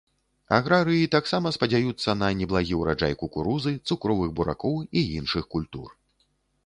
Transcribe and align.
Аграрыі 0.57 1.09
таксама 1.15 1.51
спадзяюцца 1.57 2.15
на 2.21 2.29
неблагі 2.41 2.79
ўраджай 2.81 3.13
кукурузы, 3.21 3.75
цукровых 3.87 4.29
буракоў 4.41 4.75
і 4.87 5.05
іншых 5.19 5.43
культур. 5.57 5.89